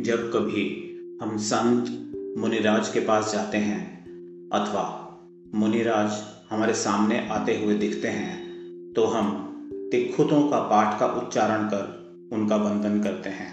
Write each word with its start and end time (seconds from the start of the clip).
जब 0.00 0.30
कभी 0.32 0.62
हम 1.22 1.36
संत 1.36 1.88
मुनिराज 2.38 2.88
के 2.88 3.00
पास 3.00 3.32
जाते 3.32 3.58
हैं 3.58 3.80
अथवा 4.50 4.84
मुनिराज 5.54 6.12
हमारे 6.50 6.74
सामने 6.74 7.28
आते 7.28 7.58
हुए 7.58 7.74
दिखते 7.74 8.08
हैं 8.08 8.92
तो 8.92 9.04
हम 9.04 9.28
तिखुतों 9.92 10.48
का 10.48 10.58
पाठ 10.58 11.00
का 11.00 11.06
उच्चारण 11.06 11.66
कर 11.66 12.28
उनका 12.32 12.56
वंदन 12.56 13.02
करते 13.02 13.30
हैं। 13.30 13.52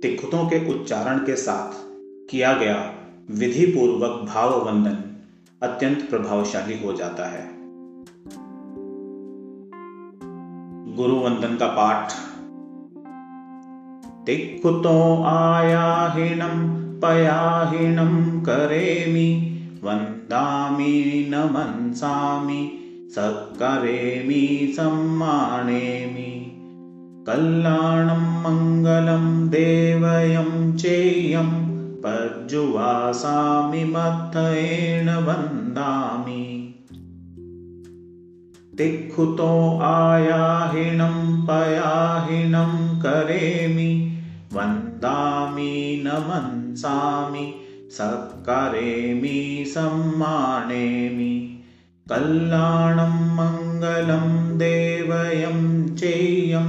तिखुतों 0.00 0.46
के 0.46 0.74
उच्चारण 0.74 1.18
के 1.18 1.36
साथ 1.36 1.72
किया 2.30 2.52
गया 2.54 2.94
विधि 3.30 3.66
पूर्वक 3.66 4.28
भाव 4.28 4.66
वंदन 4.66 4.96
अत्यंत 5.62 6.10
प्रभावशाली 6.10 6.78
हो 6.78 6.92
जाता 6.92 7.26
है। 7.26 7.46
गुरु 10.96 11.16
वंदन 11.16 11.56
का 11.56 11.66
पाठ 11.66 12.12
तिक्कुतो 14.26 15.22
आयाहिणं 15.26 16.84
पयाहिणं 17.00 18.40
करेमि 18.40 19.58
वन्दामि 19.84 21.24
नमन्सामि 21.30 22.78
सक्करेमि 23.14 24.74
सम्मानेमि। 24.76 26.50
कल्याणं 27.26 28.42
मङ्गलं 28.42 29.48
देवयं 29.48 30.76
चेयं 30.76 31.50
पर्जुवासामि 32.00 33.84
मत्थयेन 33.84 35.08
वन्दामि। 35.08 36.74
तिक्खुतो 38.78 39.78
आयाहिणं 39.78 41.46
पयाहिणं 41.46 42.98
करेमि 42.98 44.10
वन्दामि 44.54 46.04
नमन्सामि 46.06 47.54
सत्करेमि 47.90 49.64
सम्मानेमि। 49.68 51.60
कल्याणं 52.10 53.36
मङ्गलं 53.36 54.58
देवयं 54.58 55.88
चेयं 55.96 56.66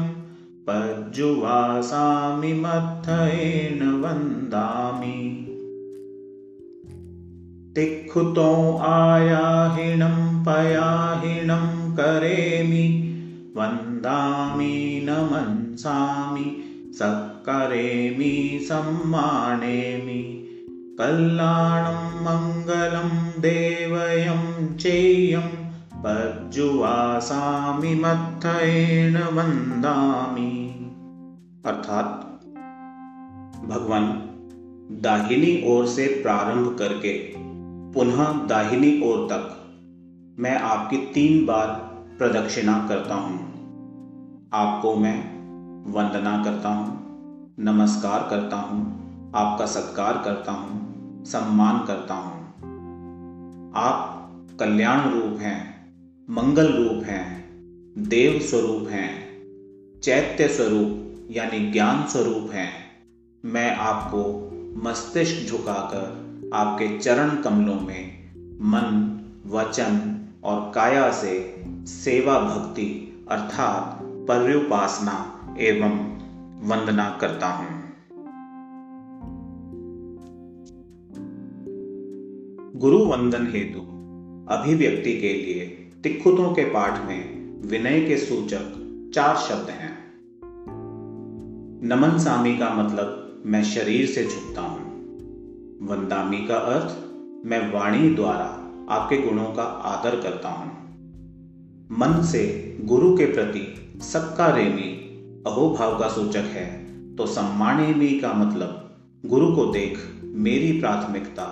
पज्जुवासामि 0.70 2.54
मत्थयेन 2.54 4.02
वन्दामि। 4.04 5.42
तिक्खुतो 7.76 8.78
आयाहिणं 8.78 10.44
पयाहिणं 10.44 11.96
करेमि 11.96 12.86
वन्दामि 13.58 15.02
नमन्सामि 15.04 16.75
सक्करेमि 16.96 18.60
सम्मानेमि। 18.62 20.42
कल्याणं 21.02 23.42
देवयं, 23.42 24.78
चेयं 24.78 25.72
पज्जुवासामि 25.96 27.96
मत्थयेन 27.96 29.18
वन्दामि। 29.18 30.86
अर्थात, 31.66 32.40
भगवान 33.66 34.30
दाहिनी 34.92 35.64
ओर 35.68 35.86
से 35.86 36.08
प्रारंभ 36.08 36.76
करके 36.80 37.34
पुनः 37.94 38.48
दाहिनी 38.48 39.02
ओर 39.04 39.28
तक 39.32 39.58
मैं 40.40 40.60
आपकी 40.60 40.98
तीन 40.98 41.46
बार 41.46 41.96
प्रदक्षिणा 42.18 42.86
करता 42.90 43.16
हूँ। 43.16 43.56
आपको 44.54 44.96
मैं 44.96 45.35
वंदना 45.88 46.44
करता 46.44 46.70
हूँ, 46.70 47.16
नमस्कार 47.60 48.28
करता 48.30 48.58
हूँ, 48.58 49.32
आपका 49.36 49.66
सत्कार 49.66 50.22
करता 50.26 50.52
हूँ, 50.52 51.26
सम्मान 51.26 51.86
करता 51.86 52.14
हूँ। 52.14 52.54
आप 53.76 54.22
कल्याण 54.60 55.10
रूप 55.10 55.40
हैं, 55.40 55.92
मंगल 56.30 56.74
रूप 56.74 57.04
हैं, 57.04 57.46
देव 57.98 58.40
स्वरूप 58.40 58.88
हैं, 58.90 59.12
चैत्य 60.00 60.48
स्वरूप 60.48 61.28
यानी 61.32 61.72
ज्ञान 61.72 62.08
स्वरूप 62.08 62.50
हैं। 62.52 62.72
मैं 63.46 63.76
आपको 63.76 64.52
मस्तिष्क 64.84 65.50
झुकाकर 65.50 66.26
आपके 66.54 67.00
चरण 67.00 67.30
कमलों 67.30 67.80
में 67.80 68.26
मन, 68.62 69.20
वचन 69.48 70.22
और 70.44 70.72
काया 70.76 71.12
से 71.12 71.64
सेवा 71.88 72.40
भक्ति 72.40 73.18
अर्थात 73.32 74.00
पर्युपासना 74.04 75.32
एवं 75.60 75.92
वंदना 76.68 77.18
करता 77.22 77.48
हूँ। 77.48 77.82
गुरु 82.76 82.98
वंदन 82.98 83.48
हेतु 83.48 83.80
अभिव्यक्ति 84.54 85.14
के 85.14 85.34
लिए 85.34 85.92
तिखुतों 86.04 86.54
के 86.54 86.64
पाठ 86.64 87.06
में 87.08 87.46
विनय 87.68 88.02
के 88.02 88.18
सूचक 88.18 88.82
चार 89.14 89.36
शब्द 89.36 89.70
हैं। 89.70 89.98
नमन 91.84 92.18
सामी 92.18 92.58
का 92.58 92.70
मतलब 92.70 93.42
मैं 93.46 93.64
शरीर 93.64 94.06
से 94.06 94.24
झुकता 94.24 94.62
हूँ। 94.62 94.86
वंदामी 95.88 96.38
का 96.38 96.56
अर्थ 96.56 96.98
मैं 97.46 97.74
वाणी 97.74 98.10
द्वारा 98.10 98.72
आपके 98.90 99.18
गुणों 99.18 99.54
का 99.54 99.64
आदर 99.64 100.22
करता 100.22 100.50
हूँ। 100.50 100.72
मन 101.92 102.22
से 102.24 102.78
गुरु 102.82 103.18
के 103.18 103.26
प्रति 103.26 103.92
सबका 104.02 104.48
रेमी 104.48 105.05
अहोभाव 105.46 106.00
का 106.00 106.08
सूचक 106.08 106.38
है। 106.38 106.86
तो 107.16 107.26
सम्मानेमी 107.26 108.20
का 108.20 108.34
मतलब 108.34 108.96
गुरु 109.26 109.56
को 109.56 109.66
देख 109.66 109.98
मेरी 110.24 110.80
प्राथमिकता 110.80 111.44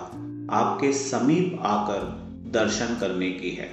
आपके 0.50 0.92
समीप 0.92 1.58
आकर 1.60 2.24
दर्शन 2.50 2.96
करने 3.00 3.30
की 3.30 3.50
है। 3.50 3.68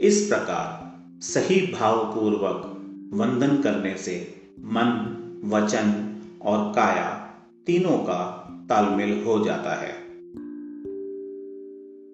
इस 0.00 0.26
प्रकार 0.28 0.92
सही 1.22 1.72
भावपूर्वक 1.72 2.68
वंदन 3.14 3.62
करने 3.62 3.96
से 3.96 4.34
मन, 4.60 5.16
वचन 5.44 6.16
और 6.42 6.72
काया 6.72 7.34
तीनों 7.66 7.98
का 7.98 8.48
तालमेल 8.68 9.24
हो 9.24 9.44
जाता 9.44 9.74
है। 9.74 9.92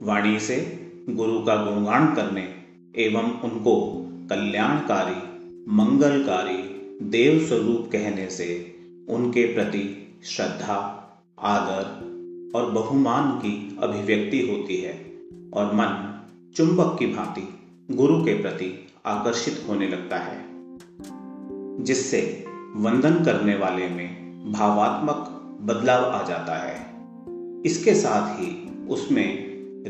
वाणी 0.03 0.41
से 0.41 0.89
गुरु 1.11 1.41
का 1.41 1.57
गुणगान 1.57 2.15
करने 2.15 2.49
एवं 2.97 3.41
उनको 3.41 4.05
कल्याणकारी 4.31 5.38
मंगलकारी 5.71 6.63
देव 7.03 7.47
स्वरूप 7.47 7.89
कहने 7.93 8.31
से 8.31 8.77
उनके 9.09 9.55
प्रति 9.55 10.15
श्रद्धा, 10.25 11.05
आदर 11.39 12.09
और 12.55 12.71
बहुमान 12.71 13.39
की 13.39 13.79
अभिव्यक्ति 13.83 14.41
होती 14.41 14.77
है 14.77 15.13
और 15.53 15.67
मन 15.67 16.21
चुंबक 16.57 16.97
की 16.99 17.07
भांति 17.07 17.59
गुरु 17.91 18.25
के 18.25 18.43
प्रति 18.43 18.87
आकर्षित 19.07 19.65
होने 19.69 19.89
लगता 19.89 20.17
है, 20.17 20.45
जिससे 21.85 22.45
वंदन 22.77 23.25
करने 23.25 23.57
वाले 23.57 23.89
में 23.89 24.43
भावात्मक 24.53 25.43
बदलाव 25.61 26.05
आ 26.05 26.23
जाता 26.23 26.59
है। 26.67 26.95
इसके 27.63 27.95
साथ 27.95 28.41
ही 28.41 28.71
उसमें 28.89 29.35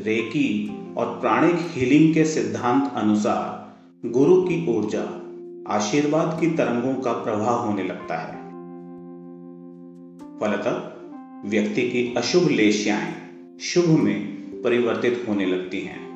रेकी 0.04 0.76
और 0.96 1.20
प्राणिक 1.20 1.56
हीलिंग 1.58 2.14
के 2.14 2.24
सिद्धांत 2.24 2.92
अनुसार 2.94 3.68
गुरु 4.08 4.42
की 4.42 4.76
ऊर्जा 4.76 5.27
आशीर्वाद 5.68 6.40
की 6.40 6.46
तरंगों 6.50 7.02
का 7.02 7.12
प्रवाह 7.12 7.50
होने 7.50 7.82
लगता 7.82 8.16
है। 8.16 8.48
फलतः 10.40 10.92
व्यक्ति 11.50 11.82
की 11.82 12.14
अशुभ 12.14 12.48
लेशियाएँ 12.48 13.14
शुभ 13.60 13.84
में 13.84 14.20
परिवर्तित 14.62 15.24
होने 15.28 15.46
लगती 15.46 15.80
हैं। 15.80 16.08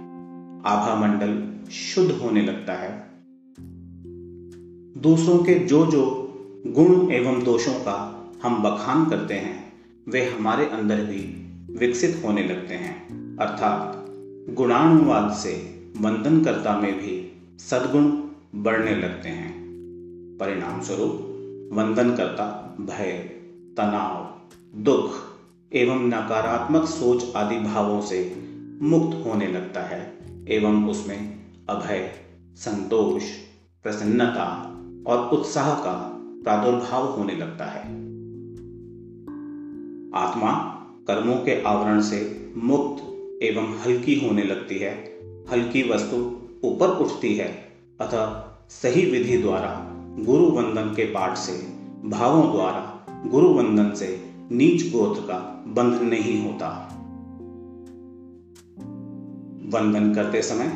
आभा 0.67 0.95
मंडल 0.95 1.53
शुद्ध 1.71 2.11
होने 2.11 2.43
लगता 2.43 2.73
है। 2.73 3.11
दूसरों 5.03 5.39
के 5.39 5.55
जो 5.55 5.87
जो 5.87 6.35
गुण 6.67 7.13
एवं 7.13 7.45
दोषों 7.45 7.75
का 7.75 8.25
हम 8.43 8.63
बखान 8.63 9.11
करते 9.11 9.35
हैं, 9.35 9.73
वे 10.09 10.25
हमारे 10.25 10.67
अंदर 10.67 10.97
भी 10.97 11.51
विकसित 11.71 12.23
होने 12.25 12.45
लगते 12.45 12.75
हैं। 12.75 13.09
अर्थात 13.37 14.07
गुणानुवाद 14.55 15.33
से 15.33 15.85
वंदनकर्ता 16.01 16.81
में 16.81 16.95
भी 16.95 17.43
सद्गुण 17.59 18.32
बढ़ने 18.55 18.97
लगते 18.97 19.29
हैं। 19.29 19.63
परिणाम 20.41 20.81
स्वरूप 20.81 21.13
वंदनकर्ता 21.73 22.77
भय, 22.81 23.13
तनाव, 23.77 24.41
दुख 24.83 25.11
एवं 25.73 26.09
नकारात्मक 26.09 26.85
सोच 26.85 27.37
आदि 27.37 27.59
भावों 27.59 28.01
से 28.01 28.43
मुक्त 28.83 29.27
होने 29.27 29.47
लगता 29.47 29.81
है 29.81 30.19
एवं 30.49 30.91
उसमें 30.91 31.39
अभय, 31.69 32.13
संतोष, 32.57 33.23
प्रसन्नता 33.83 34.79
और 35.07 35.29
उत्साह 35.29 35.75
का 35.75 36.19
प्रादुर्भाव 36.19 37.07
होने 37.07 37.37
लगता 37.37 37.65
है। 37.65 37.83
आत्मा 40.15 40.53
कर्मों 41.09 41.37
के 41.37 41.63
आवरण 41.63 42.01
से 42.01 42.53
मुक्त 42.57 43.03
एवं 43.43 43.79
हल्की 43.79 44.27
होने 44.27 44.43
लगती 44.43 44.79
है। 44.79 44.95
हल्की 45.53 45.91
वस्तु 45.91 46.41
ऊपर 46.65 46.89
उठती 46.89 47.35
है। 47.35 47.72
अतः 48.03 48.53
सही 48.69 49.11
विधि 49.11 49.37
द्वारा 49.39 49.71
गुरु 50.25 50.45
वंदन 50.45 50.95
के 50.97 51.05
पाठ 51.05 51.37
से, 51.37 51.53
भावों 52.09 52.53
द्वारा 52.53 53.07
गुरु 53.27 53.49
वंदन 53.49 53.95
से 53.95 54.09
नीच 54.53 54.93
गोत्र 54.93 55.21
का 55.21 55.65
बंध 55.67 56.03
नहीं 56.03 56.45
होता। 56.45 56.89
वंदन 59.73 60.15
करते 60.15 60.43
समय 60.43 60.69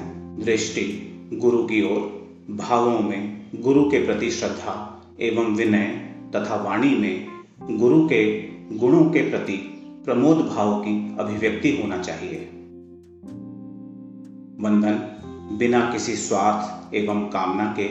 दृष्टि 0.44 0.84
गुरु 1.32 1.62
की 1.62 1.82
ओर, 1.82 2.00
भावों 2.50 3.00
में 3.00 3.50
गुरु 3.54 3.90
के 3.90 4.06
प्रति 4.06 4.30
श्रद्धा 4.30 4.74
एवं 5.20 5.54
विनय 5.54 5.86
तथा 6.36 6.56
वाणी 6.56 6.94
में 6.94 7.26
गुरु 7.78 8.08
के 8.08 8.22
गुणों 8.76 9.04
के 9.04 9.30
प्रति 9.30 9.56
प्रमोद 10.04 10.36
भाव 10.36 10.80
की 10.80 11.16
अभिव्यक्ति 11.20 11.82
होना 11.82 11.98
चाहिए। 11.98 12.38
वंदन 14.60 15.15
बिना 15.56 15.80
किसी 15.92 16.16
स्वार्थ 16.16 16.94
एवं 16.94 17.20
कामना 17.20 17.74
के 17.76 17.86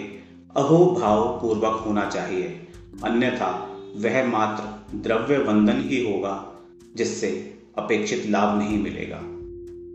अहो 0.55 0.97
भाव 1.01 1.39
पूर्वक 1.41 1.83
होना 1.87 2.09
चाहिए। 2.09 2.67
अन्यथा, 3.03 3.77
वह 3.97 4.27
मात्र 4.27 4.97
द्रव्य 4.97 5.37
वंदन 5.37 5.81
ही 5.85 6.11
होगा, 6.11 6.51
जिससे 6.95 7.59
अपेक्षित 7.77 8.23
लाभ 8.29 8.57
नहीं 8.57 8.83
मिलेगा। 8.83 9.21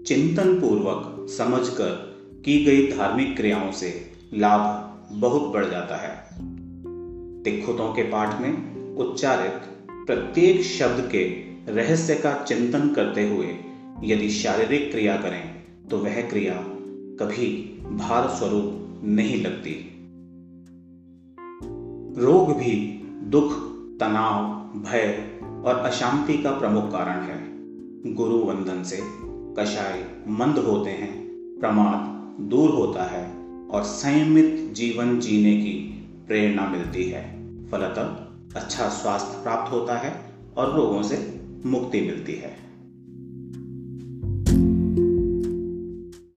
चिंतन 0.07 0.61
पूर्वक 0.61 1.27
समझकर 1.31 2.17
की 2.45 2.65
गई 2.65 2.97
धार्मिक 2.97 3.37
क्रियाओं 3.37 3.73
से 3.73 4.13
लाभ 4.35 4.91
बहुत 5.13 5.43
बढ़ 5.43 5.65
जाता 5.65 5.97
है। 5.97 6.25
तिखुतों 7.43 7.93
के 7.95 8.03
पाठ 8.03 8.41
में 8.41 8.77
उच्चारित 8.97 9.55
प्रत्येक 10.07 10.63
शब्द 10.63 11.09
के 11.13 11.25
रहस्य 11.73 12.15
का 12.15 12.45
चिंतन 12.45 12.89
करते 12.89 13.29
हुए 13.29 13.57
यदि 14.05 14.31
शारीरिक 14.31 14.91
क्रिया 14.91 15.17
करें 15.17 15.55
तो 15.91 15.99
वह 15.99 16.23
क्रिया 16.23 16.65
कभी 17.23 17.79
भार 17.91 18.29
स्वरूप 18.29 19.01
नहीं 19.05 19.43
लगती। 19.43 19.87
रोग 22.23 22.57
भी 22.57 23.03
दुख, 23.23 23.53
तनाव, 24.01 24.43
भय 24.83 25.39
और 25.65 25.75
अशांति 25.75 26.43
का 26.43 26.51
प्रमुख 26.51 26.93
कारण 26.93 27.21
है। 27.21 27.51
गुरु 28.15 28.39
वंदन 28.39 28.83
से 28.83 29.01
कषाय 29.59 30.05
मंद 30.29 30.59
होते 30.59 30.91
हैं, 30.91 31.29
प्रमाद 31.61 32.21
दूर 32.43 32.71
होता 32.71 33.05
है 33.05 33.47
और 33.69 33.83
संयमित 33.83 34.73
जीवन 34.73 35.21
जीने 35.21 35.57
की 35.57 36.05
प्रेरणा 36.27 36.69
मिलती 36.69 37.05
है। 37.05 37.41
फलतः 37.71 38.27
अच्छा 38.61 38.89
स्वास्थ्य 38.89 39.43
प्राप्त 39.43 39.73
होता 39.73 39.99
है 39.99 40.35
और 40.57 40.77
रोगों 40.77 41.03
से 41.03 41.41
मुक्ति 41.67 42.01
मिलती 42.01 42.33
है। 42.33 42.70